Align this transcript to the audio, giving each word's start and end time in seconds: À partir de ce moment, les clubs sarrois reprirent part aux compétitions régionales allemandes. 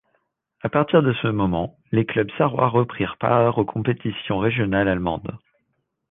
À 0.61 0.69
partir 0.69 1.03
de 1.03 1.13
ce 1.21 1.27
moment, 1.27 1.77
les 1.91 2.07
clubs 2.07 2.31
sarrois 2.39 2.69
reprirent 2.69 3.17
part 3.19 3.59
aux 3.59 3.65
compétitions 3.65 4.39
régionales 4.39 4.87
allemandes. 4.87 5.37